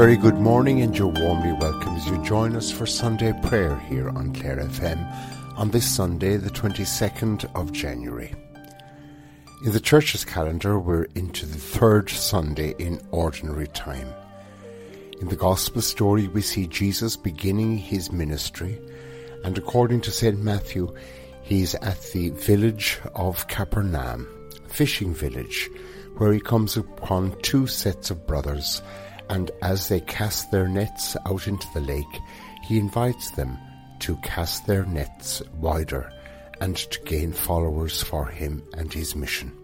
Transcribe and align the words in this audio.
very 0.00 0.16
good 0.16 0.38
morning, 0.38 0.80
and 0.80 0.96
you're 0.96 1.08
warmly 1.08 1.52
welcome 1.60 1.94
as 1.94 2.06
you 2.06 2.16
join 2.24 2.56
us 2.56 2.70
for 2.70 2.86
Sunday 2.86 3.38
prayer 3.42 3.78
here 3.80 4.08
on 4.08 4.32
Clare 4.32 4.56
FM 4.56 4.98
on 5.58 5.70
this 5.72 5.86
Sunday, 5.94 6.38
the 6.38 6.48
22nd 6.48 7.44
of 7.54 7.70
January. 7.70 8.34
In 9.62 9.72
the 9.72 9.78
church's 9.78 10.24
calendar, 10.24 10.78
we're 10.78 11.06
into 11.16 11.44
the 11.44 11.58
third 11.58 12.08
Sunday 12.08 12.74
in 12.78 12.98
Ordinary 13.10 13.68
Time. 13.68 14.08
In 15.20 15.28
the 15.28 15.36
Gospel 15.36 15.82
story, 15.82 16.28
we 16.28 16.40
see 16.40 16.66
Jesus 16.66 17.14
beginning 17.14 17.76
his 17.76 18.10
ministry, 18.10 18.80
and 19.44 19.58
according 19.58 20.00
to 20.00 20.10
St. 20.10 20.38
Matthew, 20.38 20.94
he's 21.42 21.74
at 21.74 22.00
the 22.14 22.30
village 22.30 22.98
of 23.14 23.48
Capernaum, 23.48 24.26
fishing 24.66 25.12
village, 25.12 25.68
where 26.16 26.32
he 26.32 26.40
comes 26.40 26.78
upon 26.78 27.38
two 27.42 27.66
sets 27.66 28.10
of 28.10 28.26
brothers 28.26 28.80
and 29.30 29.52
as 29.62 29.88
they 29.88 30.00
cast 30.00 30.50
their 30.50 30.66
nets 30.66 31.16
out 31.24 31.46
into 31.46 31.66
the 31.72 31.80
lake, 31.80 32.20
he 32.64 32.78
invites 32.78 33.30
them 33.30 33.56
to 34.00 34.16
cast 34.16 34.66
their 34.66 34.84
nets 34.86 35.40
wider 35.54 36.12
and 36.60 36.76
to 36.76 37.00
gain 37.02 37.32
followers 37.32 38.02
for 38.02 38.26
him 38.26 38.60
and 38.76 38.92
his 38.92 39.14
mission. 39.14 39.56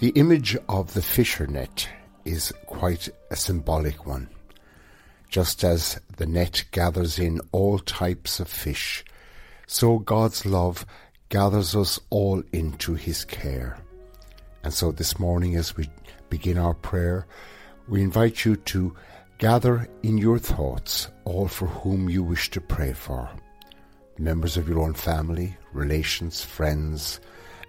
The 0.00 0.10
image 0.10 0.54
of 0.68 0.92
the 0.92 1.00
fisher 1.00 1.46
net 1.46 1.88
is 2.26 2.52
quite 2.66 3.08
a 3.30 3.36
symbolic 3.36 4.06
one. 4.06 4.28
Just 5.30 5.64
as 5.64 5.98
the 6.18 6.26
net 6.26 6.66
gathers 6.72 7.18
in 7.18 7.40
all 7.52 7.78
types 7.78 8.38
of 8.38 8.48
fish, 8.48 9.02
so 9.66 9.98
God's 9.98 10.44
love 10.44 10.84
gathers 11.30 11.74
us 11.74 11.98
all 12.10 12.42
into 12.52 12.94
his 12.94 13.24
care. 13.24 13.78
And 14.62 14.74
so 14.74 14.92
this 14.92 15.18
morning, 15.18 15.56
as 15.56 15.74
we 15.74 15.88
begin 16.28 16.58
our 16.58 16.74
prayer, 16.74 17.26
we 17.88 18.02
invite 18.02 18.44
you 18.44 18.56
to 18.56 18.94
gather 19.38 19.88
in 20.02 20.18
your 20.18 20.38
thoughts 20.38 21.08
all 21.24 21.46
for 21.46 21.66
whom 21.66 22.08
you 22.08 22.22
wish 22.22 22.50
to 22.50 22.60
pray 22.60 22.92
for 22.92 23.30
members 24.18 24.56
of 24.56 24.68
your 24.68 24.80
own 24.80 24.94
family, 24.94 25.56
relations, 25.72 26.42
friends, 26.42 27.20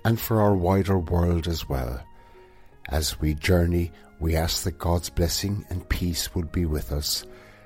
and 0.06 0.20
for 0.20 0.42
our 0.42 0.56
wider 0.56 0.98
world 0.98 1.48
as 1.48 1.68
well. 1.68 2.02
As 2.90 3.20
we 3.20 3.34
journey, 3.34 3.92
we 4.20 4.36
ask 4.36 4.64
that 4.64 4.80
God's 4.80 5.10
blessing 5.10 5.66
and 5.70 5.88
peace 5.90 6.34
would 6.34 6.52
be 6.52 6.66
with 6.66 6.92
us, 6.92 7.26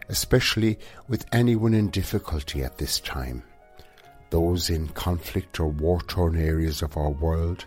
especially 0.09 0.79
with 1.07 1.25
anyone 1.31 1.73
in 1.73 1.89
difficulty 1.89 2.63
at 2.63 2.77
this 2.77 2.99
time. 2.99 3.43
Those 4.31 4.69
in 4.69 4.87
conflict 4.89 5.59
or 5.59 5.67
war 5.67 6.01
torn 6.01 6.37
areas 6.37 6.81
of 6.81 6.97
our 6.97 7.11
world, 7.11 7.65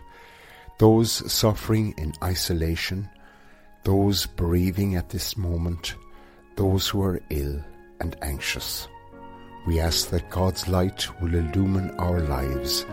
those 0.79 1.31
suffering 1.31 1.93
in 1.97 2.13
isolation, 2.23 3.09
those 3.85 4.25
bereaving 4.25 4.95
at 4.95 5.09
this 5.09 5.37
moment, 5.37 5.95
those 6.55 6.87
who 6.87 7.03
are 7.03 7.21
ill 7.29 7.63
and 8.01 8.15
anxious. 8.23 8.87
We 9.67 9.79
ask 9.79 10.09
that 10.09 10.31
God's 10.31 10.67
light 10.67 11.07
will 11.21 11.35
illumine 11.35 11.91
our 11.91 12.19
lives 12.19 12.85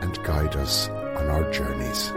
and 0.00 0.22
guide 0.24 0.56
us 0.56 0.88
on 0.88 1.28
our 1.28 1.50
journeys. 1.52 2.12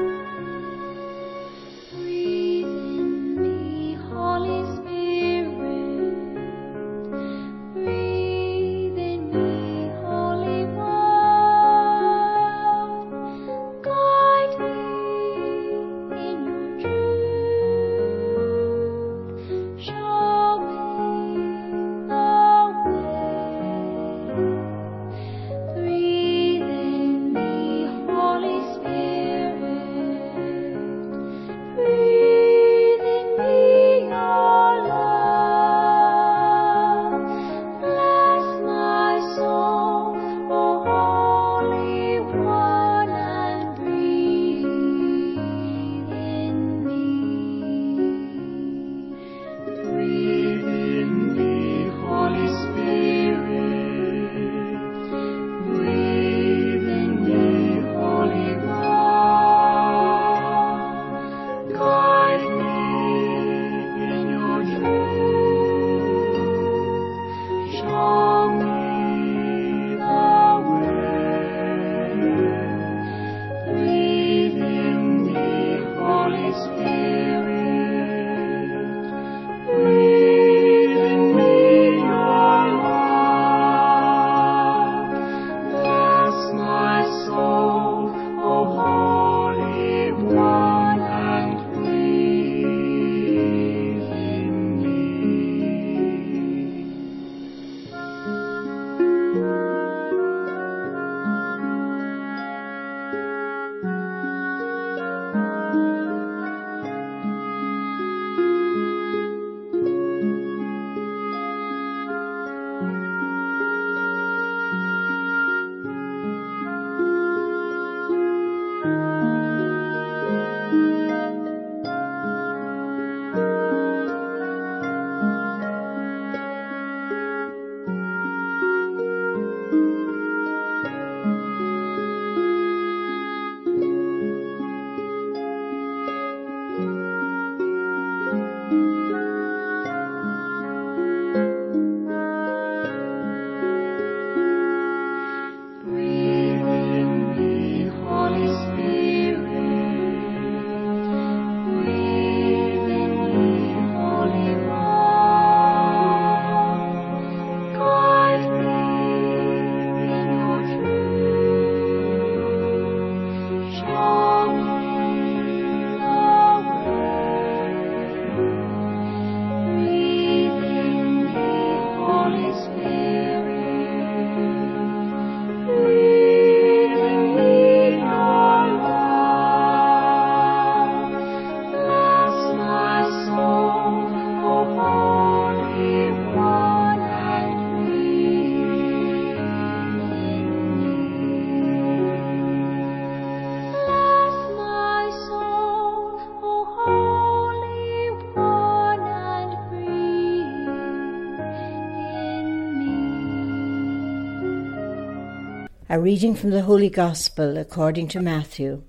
A 205.94 206.00
reading 206.00 206.34
from 206.34 206.50
the 206.50 206.64
Holy 206.64 206.90
Gospel 206.90 207.56
according 207.56 208.08
to 208.08 208.20
Matthew. 208.20 208.82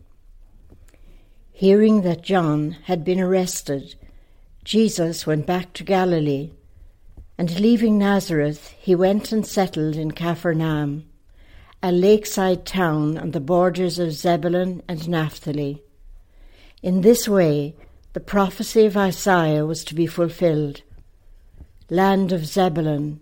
Hearing 1.53 2.01
that 2.01 2.23
John 2.23 2.79
had 2.85 3.05
been 3.05 3.21
arrested, 3.21 3.95
Jesus 4.65 5.27
went 5.27 5.45
back 5.45 5.75
to 5.75 5.85
Galilee, 5.85 6.53
and 7.37 7.61
leaving 7.61 7.99
Nazareth, 7.99 8.75
he 8.79 8.95
went 8.95 9.33
and 9.33 9.47
settled 9.47 9.97
in 9.97 10.13
Capharnaum, 10.13 11.05
a 11.83 11.93
lakeside 11.93 12.65
town 12.65 13.19
on 13.19 13.33
the 13.33 13.39
borders 13.39 13.99
of 13.99 14.13
Zebulun 14.13 14.81
and 14.89 15.07
Naphtali. 15.07 15.83
In 16.83 17.03
this 17.03 17.29
way, 17.29 17.75
the 18.15 18.21
prophecy 18.21 18.87
of 18.87 18.97
Isaiah 18.97 19.67
was 19.67 19.85
to 19.85 19.95
be 19.95 20.07
fulfilled. 20.07 20.81
Land 21.91 22.33
of 22.33 22.47
Zebulun, 22.47 23.21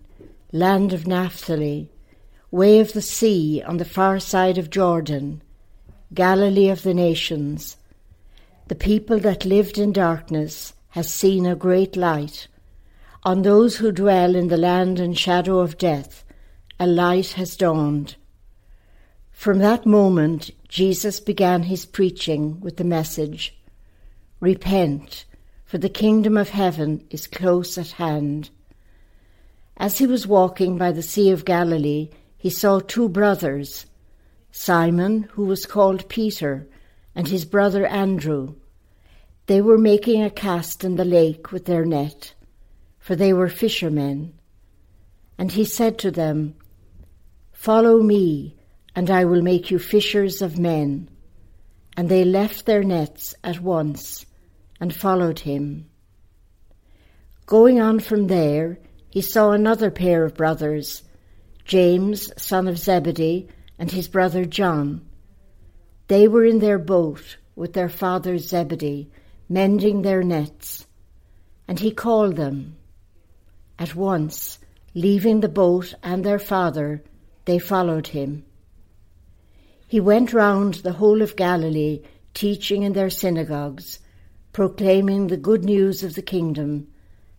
land 0.53 0.93
of 0.93 1.09
Naphtali, 1.09 1.91
way 2.53 2.81
of 2.81 2.93
the 2.93 3.01
sea 3.01 3.63
on 3.67 3.79
the 3.79 3.85
far 3.85 4.21
side 4.21 4.59
of 4.59 4.69
Jordan, 4.69 5.41
Galilee 6.13 6.69
of 6.69 6.83
the 6.83 6.93
nations. 6.93 7.79
The 8.69 8.75
people 8.75 9.19
that 9.21 9.47
lived 9.47 9.79
in 9.79 9.91
darkness 9.91 10.75
has 10.91 11.11
seen 11.11 11.47
a 11.47 11.57
great 11.57 11.97
light. 11.97 12.49
On 13.25 13.41
those 13.41 13.77
who 13.77 13.91
dwell 13.91 14.37
in 14.37 14.49
the 14.49 14.59
land 14.59 15.01
and 15.01 15.19
shadow 15.19 15.61
of 15.61 15.79
death, 15.79 16.25
a 16.79 16.87
light 16.87 17.33
has 17.33 17.57
dawned. 17.57 18.17
From 19.31 19.59
that 19.61 19.87
moment, 19.87 20.51
Jesus 20.69 21.21
began 21.21 21.63
his 21.63 21.87
preaching 21.87 22.61
with 22.61 22.77
the 22.77 22.85
message 22.85 23.57
Repent, 24.41 25.25
for 25.65 25.79
the 25.79 25.89
kingdom 25.89 26.37
of 26.37 26.51
heaven 26.51 27.03
is 27.09 27.27
close 27.27 27.79
at 27.79 27.93
hand. 27.93 28.51
As 29.79 29.97
he 29.97 30.07
was 30.07 30.27
walking 30.27 30.77
by 30.77 30.93
the 30.93 31.03
Sea 31.03 31.31
of 31.31 31.47
Galilee, 31.47 32.11
he 32.43 32.51
saw 32.51 32.81
two 32.81 33.09
brothers, 33.09 33.87
Simon, 34.51 35.29
who 35.35 35.45
was 35.45 35.65
called 35.65 36.09
Peter, 36.09 36.67
and 37.15 37.29
his 37.29 37.45
brother 37.45 37.87
Andrew. 37.87 38.57
They 39.47 39.61
were 39.61 39.79
making 39.79 40.25
a 40.25 40.29
cast 40.29 40.83
in 40.83 40.97
the 40.97 41.05
lake 41.05 41.53
with 41.53 41.67
their 41.67 41.85
net, 41.85 42.35
for 42.99 43.15
they 43.15 43.33
were 43.33 43.49
fishermen. 43.49 44.35
And 45.39 45.53
he 45.53 45.65
said 45.65 46.01
to 46.01 46.11
them, 46.11 46.57
Follow 47.53 48.03
me, 48.03 48.57
and 48.97 49.09
I 49.09 49.25
will 49.25 49.43
make 49.43 49.71
you 49.71 49.79
fishers 49.79 50.43
of 50.43 50.59
men. 50.59 51.09
And 51.97 52.09
they 52.09 52.25
left 52.25 52.67
their 52.67 52.83
nets 52.83 53.37
at 53.45 53.61
once 53.61 54.27
and 54.81 54.93
followed 54.93 55.39
him. 55.39 55.89
Going 57.47 57.81
on 57.81 58.01
from 58.01 58.27
there, 58.27 58.81
he 59.11 59.21
saw 59.21 59.53
another 59.53 59.93
pair 59.93 60.25
of 60.25 60.35
brothers 60.35 61.05
James, 61.65 62.31
son 62.37 62.67
of 62.69 62.79
Zebedee, 62.79 63.49
and 63.79 63.91
his 63.91 64.09
brother 64.09 64.45
John. 64.45 65.07
They 66.09 66.29
were 66.29 66.45
in 66.45 66.59
their 66.59 66.79
boat 66.79 67.37
with 67.55 67.73
their 67.73 67.89
father 67.89 68.39
Zebedee, 68.39 69.11
mending 69.49 70.03
their 70.03 70.23
nets. 70.23 70.87
And 71.69 71.79
he 71.79 71.91
called 71.91 72.37
them. 72.37 72.77
At 73.79 73.95
once, 73.95 74.59
leaving 74.95 75.41
the 75.41 75.49
boat 75.49 75.95
and 76.03 76.25
their 76.25 76.39
father, 76.39 77.03
they 77.45 77.59
followed 77.59 78.09
him. 78.09 78.45
He 79.87 80.01
went 80.01 80.33
round 80.33 80.75
the 80.75 80.93
whole 80.93 81.23
of 81.23 81.37
Galilee, 81.37 82.03
teaching 82.35 82.83
in 82.83 82.93
their 82.93 83.11
synagogues, 83.11 83.99
proclaiming 84.53 85.27
the 85.27 85.37
good 85.37 85.65
news 85.65 86.03
of 86.03 86.15
the 86.15 86.23
kingdom, 86.23 86.89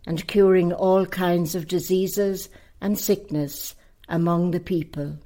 and 0.06 0.28
curing 0.28 0.74
all 0.74 1.06
kinds 1.06 1.56
of 1.56 1.68
diseases 1.68 2.50
and 2.82 2.98
sickness 3.00 3.76
among 4.14 4.52
the 4.52 4.60
people. 4.60 5.18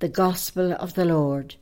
The 0.00 0.08
Gospel 0.08 0.72
of 0.72 0.94
the 0.94 1.04
Lord. 1.04 1.54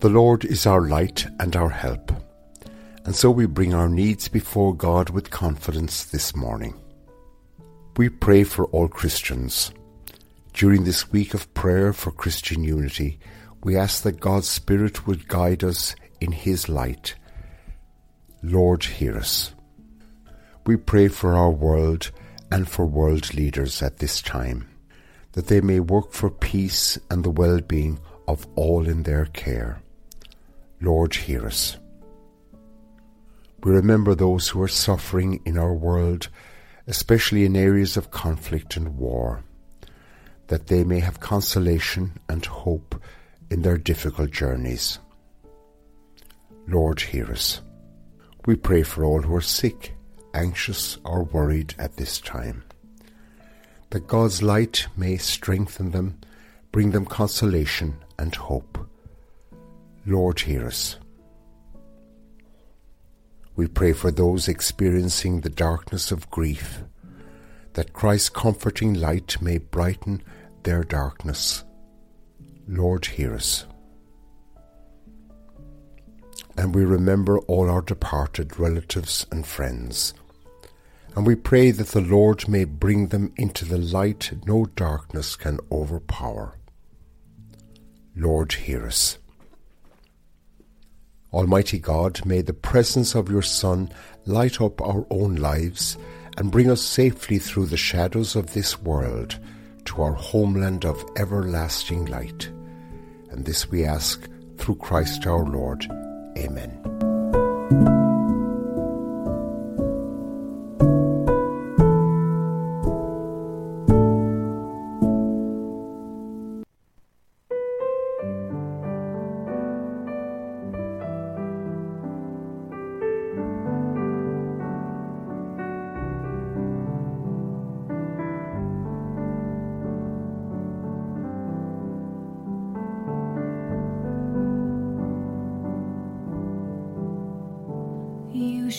The 0.00 0.10
Lord 0.10 0.44
is 0.44 0.66
our 0.66 0.82
light 0.82 1.26
and 1.40 1.56
our 1.56 1.70
help, 1.70 2.12
and 3.06 3.16
so 3.16 3.30
we 3.30 3.46
bring 3.46 3.72
our 3.72 3.88
needs 3.88 4.28
before 4.28 4.76
God 4.76 5.08
with 5.08 5.30
confidence 5.30 6.04
this 6.04 6.36
morning. 6.36 6.78
We 7.96 8.10
pray 8.10 8.44
for 8.44 8.66
all 8.66 8.88
Christians. 8.88 9.72
During 10.52 10.84
this 10.84 11.10
week 11.10 11.32
of 11.32 11.52
prayer 11.54 11.94
for 11.94 12.10
Christian 12.10 12.64
unity, 12.64 13.18
we 13.62 13.76
ask 13.76 14.02
that 14.02 14.20
God's 14.20 14.48
Spirit 14.48 15.06
would 15.06 15.28
guide 15.28 15.64
us 15.64 15.94
in 16.20 16.32
His 16.32 16.68
light. 16.68 17.14
Lord, 18.42 18.84
hear 18.84 19.16
us. 19.16 19.52
We 20.66 20.76
pray 20.76 21.08
for 21.08 21.34
our 21.34 21.50
world 21.50 22.10
and 22.50 22.68
for 22.68 22.86
world 22.86 23.34
leaders 23.34 23.82
at 23.82 23.98
this 23.98 24.22
time, 24.22 24.68
that 25.32 25.48
they 25.48 25.60
may 25.60 25.80
work 25.80 26.12
for 26.12 26.30
peace 26.30 26.98
and 27.10 27.24
the 27.24 27.30
well 27.30 27.60
being 27.60 27.98
of 28.26 28.46
all 28.54 28.88
in 28.88 29.02
their 29.02 29.26
care. 29.26 29.82
Lord, 30.80 31.14
hear 31.14 31.46
us. 31.46 31.76
We 33.64 33.72
remember 33.72 34.14
those 34.14 34.48
who 34.48 34.62
are 34.62 34.68
suffering 34.68 35.40
in 35.44 35.58
our 35.58 35.74
world, 35.74 36.28
especially 36.86 37.44
in 37.44 37.56
areas 37.56 37.96
of 37.96 38.12
conflict 38.12 38.76
and 38.76 38.96
war, 38.96 39.42
that 40.46 40.68
they 40.68 40.84
may 40.84 41.00
have 41.00 41.18
consolation 41.18 42.18
and 42.28 42.44
hope 42.46 43.00
in 43.50 43.62
their 43.62 43.78
difficult 43.78 44.30
journeys. 44.30 44.98
Lord, 46.66 47.00
hear 47.00 47.30
us. 47.30 47.62
We 48.46 48.56
pray 48.56 48.82
for 48.82 49.04
all 49.04 49.22
who 49.22 49.34
are 49.34 49.40
sick, 49.40 49.94
anxious, 50.34 50.98
or 51.04 51.24
worried 51.24 51.74
at 51.78 51.96
this 51.96 52.20
time. 52.20 52.64
That 53.90 54.06
God's 54.06 54.42
light 54.42 54.86
may 54.96 55.16
strengthen 55.16 55.92
them, 55.92 56.18
bring 56.72 56.90
them 56.90 57.06
consolation 57.06 57.96
and 58.18 58.34
hope. 58.34 58.78
Lord, 60.04 60.40
hear 60.40 60.66
us. 60.66 60.96
We 63.56 63.66
pray 63.66 63.92
for 63.92 64.10
those 64.10 64.46
experiencing 64.46 65.40
the 65.40 65.50
darkness 65.50 66.12
of 66.12 66.30
grief, 66.30 66.82
that 67.72 67.92
Christ's 67.92 68.28
comforting 68.28 68.94
light 68.94 69.40
may 69.42 69.58
brighten 69.58 70.22
their 70.62 70.84
darkness. 70.84 71.64
Lord, 72.68 73.06
hear 73.06 73.34
us. 73.34 73.64
And 76.58 76.74
we 76.74 76.84
remember 76.84 77.38
all 77.40 77.70
our 77.70 77.80
departed 77.80 78.58
relatives 78.58 79.26
and 79.32 79.46
friends. 79.46 80.12
And 81.16 81.26
we 81.26 81.34
pray 81.34 81.70
that 81.70 81.88
the 81.88 82.02
Lord 82.02 82.46
may 82.46 82.64
bring 82.64 83.08
them 83.08 83.32
into 83.36 83.64
the 83.64 83.78
light 83.78 84.32
no 84.44 84.66
darkness 84.66 85.34
can 85.34 85.60
overpower. 85.72 86.58
Lord, 88.14 88.52
hear 88.52 88.86
us. 88.86 89.16
Almighty 91.32 91.78
God, 91.78 92.24
may 92.26 92.42
the 92.42 92.52
presence 92.52 93.14
of 93.14 93.30
your 93.30 93.42
Son 93.42 93.90
light 94.26 94.60
up 94.60 94.82
our 94.82 95.06
own 95.10 95.36
lives 95.36 95.96
and 96.36 96.52
bring 96.52 96.70
us 96.70 96.82
safely 96.82 97.38
through 97.38 97.66
the 97.66 97.76
shadows 97.78 98.36
of 98.36 98.52
this 98.52 98.78
world 98.82 99.38
to 99.86 100.02
our 100.02 100.12
homeland 100.12 100.84
of 100.84 101.02
everlasting 101.16 102.04
light. 102.06 102.50
And 103.30 103.44
this 103.44 103.70
we 103.70 103.84
ask 103.84 104.28
through 104.56 104.76
Christ 104.76 105.26
our 105.26 105.44
Lord. 105.44 105.86
Amen. 106.36 106.97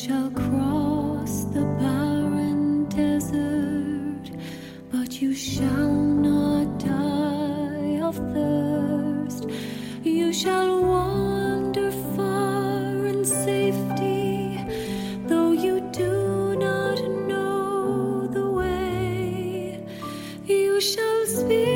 shall 0.10 0.32
cross 0.32 1.44
the 1.54 1.62
barren 1.80 2.86
desert, 2.86 4.32
but 4.92 5.22
you 5.22 5.36
shall 5.36 5.94
not 6.28 6.80
die 6.80 8.00
of 8.02 8.16
thirst. 8.34 9.46
You 10.02 10.34
shall 10.34 10.82
wander 10.82 11.92
far 12.16 13.06
in 13.06 13.24
safety, 13.24 14.58
though 15.28 15.52
you 15.52 15.80
do 15.92 16.56
not 16.56 16.98
know 17.30 18.26
the 18.26 18.50
way. 18.50 19.86
You 20.48 20.82
shall 20.82 21.26
speak. 21.28 21.69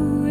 forever. 0.00 0.29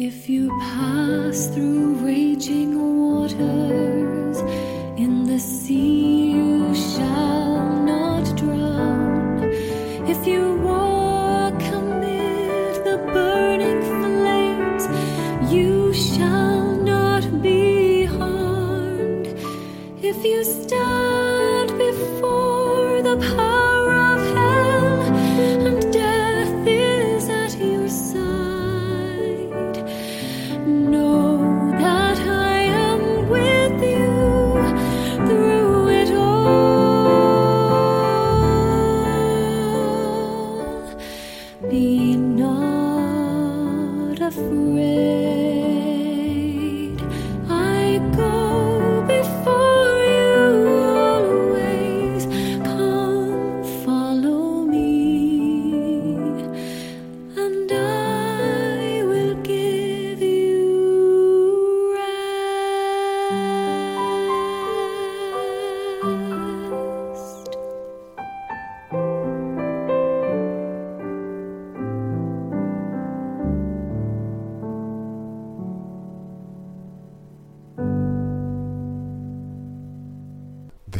If 0.00 0.28
you 0.28 0.48
pass 0.60 1.48
through 1.48 1.94
raging 1.94 2.78
waters, 3.00 4.38
in 4.96 5.24
the 5.24 5.40
sea 5.40 6.30
you 6.30 6.72
shall. 6.72 7.27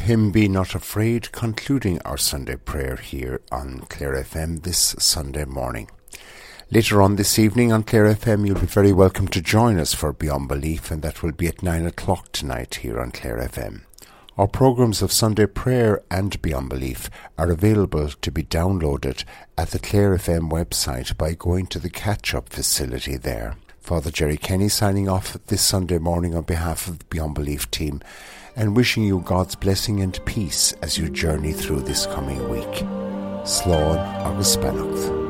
Hymn 0.09 0.31
Be 0.31 0.49
Not 0.49 0.75
Afraid, 0.75 1.31
concluding 1.33 2.01
our 2.01 2.17
Sunday 2.17 2.57
prayer 2.57 2.97
here 2.97 3.43
on 3.53 3.81
Clare 3.91 4.15
FM 4.15 4.63
this 4.63 4.97
Sunday 4.99 5.45
morning. 5.45 5.91
Later 6.71 7.03
on 7.03 7.17
this 7.17 7.39
evening 7.39 7.73
on 7.73 7.83
Clare 7.83 8.15
FM, 8.15 8.47
you'll 8.47 8.59
be 8.59 8.65
very 8.65 8.91
welcome 8.91 9.29
to 9.29 9.43
join 9.43 9.79
us 9.79 9.93
for 9.93 10.15
Beyond 10.15 10.49
Belief, 10.49 10.91
and 10.91 11.03
that 11.03 11.23
will 11.23 11.33
be 11.33 11.47
at 11.47 11.63
9 11.63 11.85
o'clock 11.85 12.33
tonight 12.33 12.77
here 12.77 12.99
on 12.99 13.11
Clare 13.11 13.37
FM. 13.37 13.83
Our 14.39 14.49
programs 14.49 15.03
of 15.03 15.13
Sunday 15.13 15.45
Prayer 15.45 16.01
and 16.11 16.41
Beyond 16.41 16.71
Belief 16.71 17.11
are 17.37 17.51
available 17.51 18.09
to 18.09 18.31
be 18.31 18.43
downloaded 18.43 19.25
at 19.59 19.73
the 19.73 19.79
Clare 19.79 20.17
FM 20.17 20.51
website 20.51 21.19
by 21.19 21.35
going 21.35 21.67
to 21.67 21.79
the 21.79 21.91
catch 21.91 22.35
up 22.35 22.49
facility 22.49 23.19
there. 23.19 23.59
Father 23.89 24.11
Jerry 24.11 24.37
Kenny 24.37 24.69
signing 24.69 25.09
off 25.09 25.39
this 25.47 25.63
Sunday 25.63 25.97
morning 25.97 26.35
on 26.35 26.43
behalf 26.43 26.89
of 26.89 26.99
the 26.99 27.07
Beyond 27.07 27.35
Belief 27.35 27.71
team 27.71 28.03
and 28.55 28.77
wishing 28.77 29.03
you 29.03 29.23
God's 29.25 29.55
blessing 29.55 30.01
and 30.03 30.23
peace 30.27 30.75
as 30.83 30.99
you 30.99 31.09
journey 31.09 31.55
through 31.55 31.81
this 31.81 32.05
coming 32.05 32.51
week. 32.51 32.85
Slán 33.47 33.97
agus 34.27 34.59
beannacht. 34.59 35.29